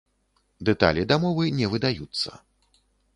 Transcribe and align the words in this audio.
Дэталі 0.69 1.03
дамовы 1.11 1.45
не 1.59 1.67
выдаюцца. 1.73 2.29